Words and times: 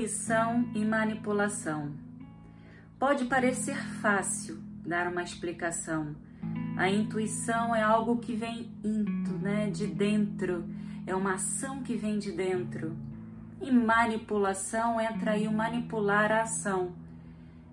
Intuição 0.00 0.66
e 0.74 0.82
manipulação. 0.82 1.92
Pode 2.98 3.26
parecer 3.26 3.76
fácil 4.00 4.58
dar 4.82 5.06
uma 5.06 5.22
explicação. 5.22 6.16
A 6.74 6.88
intuição 6.88 7.76
é 7.76 7.82
algo 7.82 8.16
que 8.16 8.34
vem 8.34 8.72
into, 8.82 9.32
né, 9.32 9.68
de 9.68 9.86
dentro, 9.86 10.64
é 11.06 11.14
uma 11.14 11.34
ação 11.34 11.82
que 11.82 11.96
vem 11.96 12.18
de 12.18 12.32
dentro. 12.32 12.96
E 13.60 13.70
manipulação 13.70 14.98
entra 14.98 15.32
aí 15.32 15.46
o 15.46 15.52
manipular 15.52 16.32
a 16.32 16.44
ação. 16.44 16.92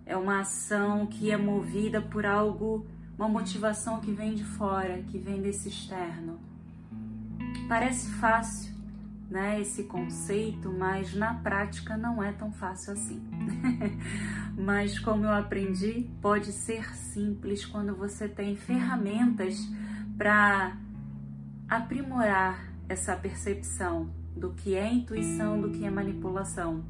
É 0.06 0.18
uma 0.18 0.42
ação 0.42 1.08
que 1.08 1.32
é 1.32 1.38
movida 1.38 2.02
por 2.02 2.26
algo, 2.26 2.86
uma 3.18 3.30
motivação 3.30 4.02
que 4.02 4.12
vem 4.12 4.36
de 4.36 4.44
fora, 4.44 5.02
que 5.04 5.18
vem 5.18 5.42
desse 5.42 5.70
externo. 5.70 6.38
Parece 7.70 8.12
fácil, 8.16 8.76
né, 9.30 9.60
esse 9.60 9.84
conceito, 9.84 10.72
mas 10.72 11.14
na 11.14 11.34
prática 11.34 11.98
não 11.98 12.24
é 12.24 12.32
tão 12.32 12.52
fácil 12.52 12.94
assim. 12.94 13.22
mas 14.58 14.98
como 15.00 15.26
eu 15.26 15.32
aprendi, 15.32 16.10
pode 16.22 16.52
ser 16.52 16.96
simples 16.96 17.66
quando 17.66 17.96
você 17.96 18.28
tem 18.28 18.56
ferramentas 18.56 19.58
para 20.18 20.78
aprimorar 21.68 22.72
essa 22.88 23.16
percepção 23.16 24.10
do 24.36 24.54
que 24.54 24.76
é 24.76 24.92
intuição, 24.92 25.60
do 25.60 25.72
que 25.72 25.86
é 25.86 25.90
manipulação. 25.90 26.84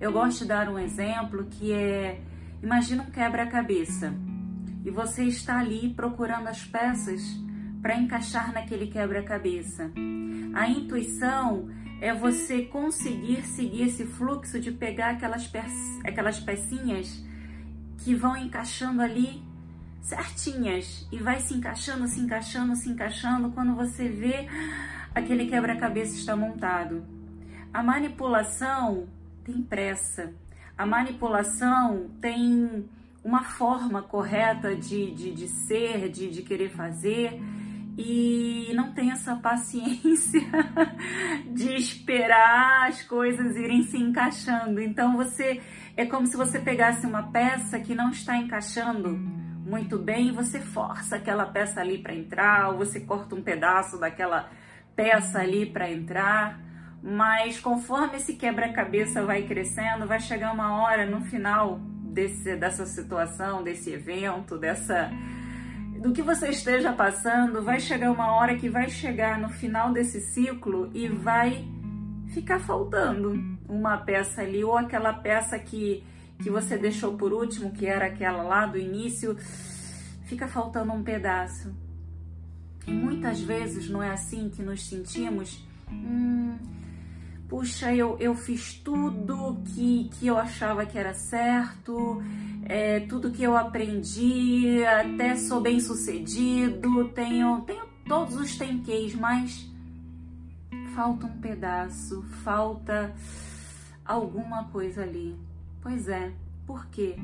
Eu 0.00 0.12
gosto 0.12 0.40
de 0.40 0.46
dar 0.46 0.68
um 0.68 0.78
exemplo 0.78 1.44
que 1.44 1.72
é: 1.72 2.22
imagina 2.62 3.02
um 3.02 3.10
quebra-cabeça 3.10 4.14
e 4.84 4.90
você 4.90 5.24
está 5.24 5.58
ali 5.58 5.92
procurando 5.94 6.48
as 6.48 6.64
peças 6.64 7.22
para 7.82 7.96
encaixar 7.96 8.52
naquele 8.52 8.86
quebra-cabeça. 8.86 9.90
A 10.54 10.68
intuição 10.68 11.68
é 12.02 12.12
você 12.12 12.62
conseguir 12.62 13.42
seguir 13.44 13.82
esse 13.84 14.04
fluxo 14.04 14.58
de 14.58 14.72
pegar 14.72 15.10
aquelas, 15.10 15.46
pe 15.46 15.60
aquelas 16.02 16.40
pecinhas 16.40 17.24
que 17.98 18.12
vão 18.12 18.36
encaixando 18.36 19.00
ali 19.00 19.40
certinhas 20.00 21.06
e 21.12 21.18
vai 21.18 21.38
se 21.38 21.54
encaixando, 21.54 22.08
se 22.08 22.18
encaixando, 22.18 22.74
se 22.74 22.90
encaixando 22.90 23.52
quando 23.52 23.76
você 23.76 24.08
vê 24.08 24.48
aquele 25.14 25.46
quebra-cabeça 25.46 26.16
está 26.16 26.34
montado. 26.34 27.04
A 27.72 27.84
manipulação 27.84 29.06
tem 29.44 29.62
pressa. 29.62 30.34
A 30.76 30.84
manipulação 30.84 32.10
tem 32.20 32.84
uma 33.22 33.44
forma 33.44 34.02
correta 34.02 34.74
de, 34.74 35.12
de, 35.12 35.32
de 35.32 35.46
ser, 35.46 36.08
de, 36.08 36.28
de 36.28 36.42
querer 36.42 36.70
fazer 36.70 37.40
e 37.96 38.72
não 38.74 38.92
tem 38.92 39.10
essa 39.10 39.36
paciência 39.36 40.40
de 41.52 41.74
esperar 41.74 42.88
as 42.88 43.02
coisas 43.02 43.56
irem 43.56 43.82
se 43.82 43.98
encaixando. 43.98 44.80
Então 44.80 45.16
você 45.16 45.60
é 45.96 46.06
como 46.06 46.26
se 46.26 46.36
você 46.36 46.58
pegasse 46.58 47.06
uma 47.06 47.24
peça 47.24 47.78
que 47.78 47.94
não 47.94 48.10
está 48.10 48.36
encaixando 48.36 49.10
muito 49.10 49.98
bem 49.98 50.28
e 50.28 50.32
você 50.32 50.60
força 50.60 51.16
aquela 51.16 51.46
peça 51.46 51.80
ali 51.80 51.98
para 51.98 52.14
entrar, 52.14 52.70
ou 52.70 52.78
você 52.78 53.00
corta 53.00 53.34
um 53.34 53.42
pedaço 53.42 53.98
daquela 53.98 54.50
peça 54.96 55.38
ali 55.38 55.66
para 55.66 55.90
entrar. 55.90 56.60
Mas 57.02 57.58
conforme 57.58 58.16
esse 58.16 58.34
quebra-cabeça 58.34 59.24
vai 59.24 59.42
crescendo, 59.42 60.06
vai 60.06 60.20
chegar 60.20 60.52
uma 60.52 60.82
hora 60.82 61.04
no 61.04 61.20
final 61.22 61.78
desse, 61.78 62.56
dessa 62.56 62.86
situação, 62.86 63.62
desse 63.62 63.90
evento, 63.90 64.56
dessa 64.56 65.10
do 66.02 66.12
que 66.12 66.20
você 66.20 66.48
esteja 66.48 66.92
passando, 66.92 67.62
vai 67.62 67.78
chegar 67.78 68.10
uma 68.10 68.32
hora 68.32 68.56
que 68.56 68.68
vai 68.68 68.90
chegar 68.90 69.38
no 69.38 69.48
final 69.48 69.92
desse 69.92 70.20
ciclo 70.20 70.90
e 70.92 71.06
vai 71.06 71.64
ficar 72.34 72.58
faltando 72.58 73.32
uma 73.68 73.96
peça 73.98 74.42
ali, 74.42 74.64
ou 74.64 74.76
aquela 74.76 75.12
peça 75.12 75.56
que, 75.60 76.02
que 76.42 76.50
você 76.50 76.76
deixou 76.76 77.16
por 77.16 77.32
último, 77.32 77.70
que 77.70 77.86
era 77.86 78.06
aquela 78.06 78.42
lá 78.42 78.66
do 78.66 78.76
início, 78.76 79.36
fica 80.24 80.48
faltando 80.48 80.92
um 80.92 81.04
pedaço. 81.04 81.72
E 82.84 82.90
muitas 82.90 83.40
vezes 83.40 83.88
não 83.88 84.02
é 84.02 84.10
assim 84.10 84.50
que 84.50 84.60
nos 84.60 84.84
sentimos. 84.84 85.64
Hum, 85.88 86.58
puxa, 87.48 87.94
eu, 87.94 88.16
eu 88.18 88.34
fiz 88.34 88.74
tudo 88.74 89.62
que, 89.66 90.10
que 90.14 90.26
eu 90.26 90.36
achava 90.36 90.84
que 90.84 90.98
era 90.98 91.14
certo, 91.14 92.20
é, 92.72 93.00
tudo 93.00 93.30
que 93.30 93.42
eu 93.42 93.54
aprendi, 93.54 94.82
até 94.82 95.36
sou 95.36 95.60
bem 95.60 95.78
sucedido, 95.78 97.06
tenho, 97.08 97.60
tenho 97.66 97.86
todos 98.08 98.34
os 98.34 98.56
tenqueis, 98.56 99.14
mas 99.14 99.70
falta 100.94 101.26
um 101.26 101.38
pedaço, 101.38 102.22
falta 102.42 103.14
alguma 104.02 104.64
coisa 104.70 105.02
ali. 105.02 105.36
Pois 105.82 106.08
é, 106.08 106.32
por 106.66 106.86
quê? 106.86 107.18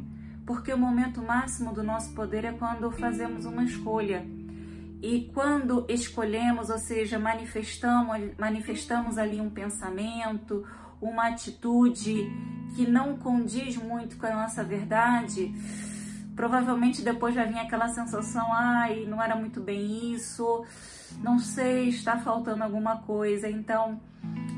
Porque 0.44 0.70
o 0.70 0.76
momento 0.76 1.22
máximo 1.22 1.72
do 1.72 1.82
nosso 1.82 2.12
poder 2.12 2.44
é 2.44 2.53
quando 2.53 2.91
fazemos 2.91 3.47
uma 3.47 3.65
escolha 3.65 4.26
e 5.00 5.30
quando 5.32 5.86
escolhemos, 5.88 6.69
ou 6.69 6.78
seja, 6.78 7.19
manifestamos, 7.19 8.36
manifestamos 8.36 9.16
ali 9.16 9.41
um 9.41 9.48
pensamento, 9.48 10.62
uma 11.00 11.28
atitude 11.28 12.31
que 12.75 12.86
não 12.86 13.16
condiz 13.16 13.76
muito 13.76 14.16
com 14.16 14.26
a 14.26 14.34
nossa 14.34 14.62
verdade, 14.62 15.53
provavelmente 16.34 17.03
depois 17.03 17.34
vai 17.34 17.47
vir 17.47 17.59
aquela 17.59 17.88
sensação, 17.88 18.53
ai, 18.53 19.04
não 19.06 19.22
era 19.22 19.34
muito 19.34 19.60
bem 19.60 20.12
isso, 20.14 20.64
não 21.20 21.38
sei, 21.38 21.88
está 21.88 22.19
faltando 22.19 22.62
alguma 22.62 22.98
coisa. 22.98 23.48
Então, 23.48 24.00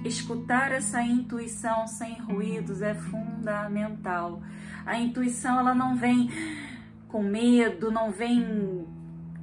escutar 0.04 0.72
essa 0.72 1.02
intuição 1.02 1.86
sem 1.86 2.18
ruídos 2.18 2.82
é 2.82 2.94
fundamental. 2.94 4.42
A 4.84 4.98
intuição 4.98 5.58
ela 5.58 5.74
não 5.74 5.96
vem 5.96 6.30
com 7.08 7.22
medo, 7.22 7.90
não 7.90 8.10
vem 8.10 8.86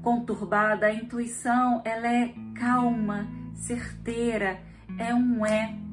conturbada, 0.01 0.85
a 0.85 0.93
intuição 0.93 1.81
ela 1.83 2.07
é 2.07 2.33
calma, 2.55 3.27
certeira, 3.53 4.59
é 4.97 5.13
um 5.13 5.45
é. 5.45 5.86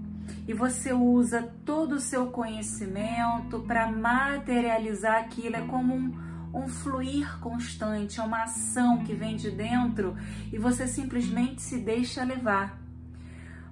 E 0.46 0.52
você 0.52 0.92
usa 0.92 1.42
todo 1.64 1.94
o 1.94 2.00
seu 2.00 2.26
conhecimento 2.26 3.60
para 3.60 3.90
materializar 3.90 5.20
aquilo, 5.20 5.56
é 5.56 5.62
como 5.62 5.94
um, 5.94 6.12
um 6.52 6.68
fluir 6.68 7.38
constante, 7.40 8.20
é 8.20 8.22
uma 8.22 8.42
ação 8.42 9.04
que 9.04 9.14
vem 9.14 9.36
de 9.36 9.50
dentro 9.50 10.16
e 10.52 10.58
você 10.58 10.86
simplesmente 10.86 11.62
se 11.62 11.78
deixa 11.78 12.22
levar. 12.24 12.78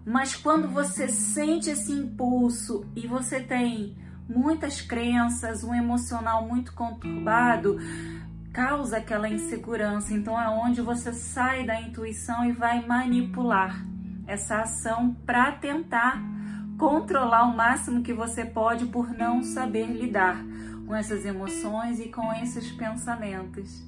Mas 0.04 0.34
quando 0.34 0.66
você 0.66 1.08
sente 1.08 1.70
esse 1.70 1.92
impulso 1.92 2.86
e 2.96 3.06
você 3.06 3.40
tem 3.40 3.96
muitas 4.28 4.80
crenças, 4.80 5.62
um 5.62 5.74
emocional 5.74 6.48
muito 6.48 6.72
conturbado, 6.72 7.78
causa 8.52 8.96
aquela 8.96 9.28
insegurança. 9.28 10.12
Então 10.12 10.40
é 10.40 10.48
onde 10.48 10.80
você 10.80 11.12
sai 11.12 11.64
da 11.64 11.80
intuição 11.80 12.44
e 12.44 12.52
vai 12.52 12.84
manipular 12.84 13.86
essa 14.26 14.62
ação 14.62 15.14
para 15.26 15.52
tentar 15.52 16.22
controlar 16.78 17.44
o 17.44 17.56
máximo 17.56 18.02
que 18.02 18.12
você 18.12 18.44
pode 18.44 18.86
por 18.86 19.10
não 19.10 19.42
saber 19.42 19.86
lidar 19.86 20.42
com 20.86 20.94
essas 20.94 21.24
emoções 21.24 22.00
e 22.00 22.08
com 22.08 22.32
esses 22.32 22.70
pensamentos. 22.72 23.82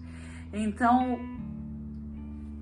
Então, 0.52 1.18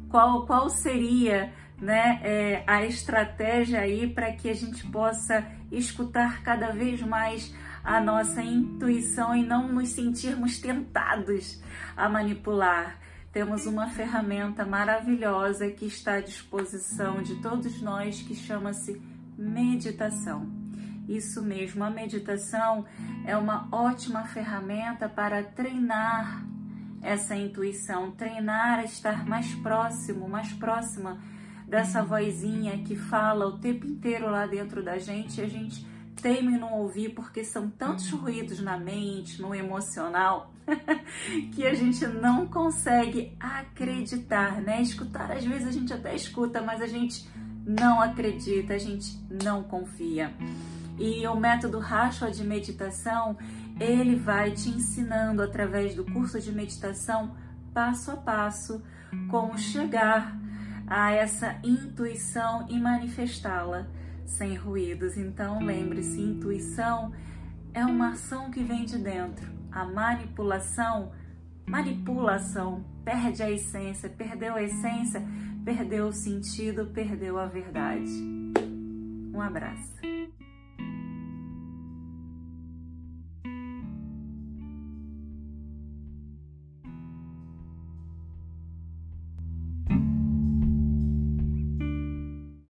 qual, 0.09 0.47
qual 0.47 0.69
seria 0.69 1.53
né, 1.83 2.21
é, 2.23 2.65
a 2.67 2.85
estratégia 2.85 3.81
aí 3.81 4.09
para 4.09 4.33
que 4.33 4.49
a 4.49 4.55
gente 4.55 4.87
possa 4.87 5.45
escutar 5.71 6.43
cada 6.43 6.71
vez 6.71 7.03
mais 7.03 7.53
a 7.83 8.01
nossa 8.01 8.41
intuição 8.43 9.35
e 9.35 9.45
não 9.45 9.67
nos 9.67 9.89
sentirmos 9.89 10.59
tentados 10.61 11.61
a 11.97 12.09
manipular. 12.09 12.99
Temos 13.33 13.67
uma 13.67 13.89
ferramenta 13.89 14.65
maravilhosa 14.65 15.69
que 15.71 15.87
está 15.87 16.15
à 16.15 16.21
disposição 16.21 17.23
de 17.23 17.37
todos 17.37 17.81
nós 17.81 18.23
que 18.23 18.35
chama-se 18.35 19.01
meditação. 19.43 20.47
Isso 21.09 21.43
mesmo, 21.43 21.83
a 21.83 21.91
meditação 21.91 22.85
é 23.27 23.37
uma 23.37 23.69
ótima 23.73 24.25
ferramenta 24.25 25.09
para 25.09 25.43
treinar 25.43 26.47
essa 27.03 27.35
intuição, 27.35 28.13
treinar 28.13 28.79
a 28.79 28.85
estar 28.85 29.27
mais 29.27 29.53
próximo, 29.57 30.29
mais 30.29 30.53
próxima 30.53 31.21
dessa 31.67 32.03
vozinha 32.03 32.79
que 32.85 32.95
fala 32.95 33.47
o 33.47 33.59
tempo 33.59 33.87
inteiro 33.87 34.31
lá 34.31 34.47
dentro 34.47 34.83
da 34.83 34.99
gente 34.99 35.41
e 35.41 35.45
a 35.45 35.49
gente 35.49 35.85
teme 36.21 36.57
não 36.57 36.75
ouvir 36.75 37.11
porque 37.11 37.43
são 37.45 37.69
tantos 37.69 38.09
ruídos 38.11 38.61
na 38.61 38.79
mente, 38.79 39.43
no 39.43 39.55
emocional, 39.55 40.53
que 41.53 41.67
a 41.67 41.75
gente 41.75 42.07
não 42.07 42.47
consegue 42.47 43.37
acreditar, 43.41 44.61
né? 44.61 44.81
Escutar, 44.81 45.33
às 45.33 45.45
vezes 45.45 45.67
a 45.67 45.73
gente 45.73 45.93
até 45.93 46.15
escuta, 46.15 46.63
mas 46.63 46.81
a 46.81 46.87
gente 46.87 47.27
não 47.65 48.01
acredita, 48.01 48.75
a 48.75 48.79
gente 48.79 49.19
não 49.43 49.63
confia. 49.63 50.33
E 50.99 51.27
o 51.27 51.37
método 51.37 51.79
Rashwa 51.79 52.31
de 52.31 52.45
meditação, 52.45 53.37
ele 53.81 54.17
vai 54.17 54.51
te 54.51 54.69
ensinando 54.69 55.43
através 55.43 55.95
do 55.95 56.05
curso 56.05 56.41
de 56.41 56.53
meditação, 56.53 57.35
passo 57.73 58.11
a 58.11 58.17
passo, 58.17 58.83
como 59.31 59.59
chegar 59.59 60.37
a 60.87 61.13
essa 61.13 61.59
intuição 61.63 62.67
e 62.69 62.79
manifestá-la 62.79 63.87
sem 64.27 64.55
ruídos. 64.55 65.17
Então, 65.17 65.63
lembre-se, 65.63 66.21
intuição 66.21 67.13
é 67.75 67.85
uma 67.85 68.11
ação 68.11 68.51
que 68.51 68.63
vem 68.63 68.85
de 68.85 68.99
dentro. 68.99 69.51
A 69.71 69.85
manipulação, 69.85 71.13
manipulação, 71.73 72.85
perde 73.03 73.43
a 73.43 73.51
essência, 73.51 74.07
perdeu 74.11 74.55
a 74.55 74.63
essência, 74.63 75.23
perdeu 75.65 76.09
o 76.09 76.13
sentido, 76.13 76.85
perdeu 76.93 77.39
a 77.39 77.47
verdade. 77.47 78.13
Um 79.35 79.41
abraço. 79.41 80.12